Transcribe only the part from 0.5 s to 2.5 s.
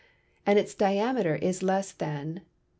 its diameter is less than 0.